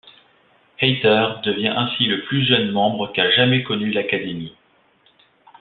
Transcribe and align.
Hayter 0.79 1.27
devient 1.43 1.75
ainsi 1.77 2.05
le 2.05 2.23
plus 2.23 2.43
jeune 2.43 2.71
membre 2.71 3.11
qu'a 3.13 3.29
jamais 3.35 3.61
connu 3.61 3.91
l'Académie. 3.91 4.55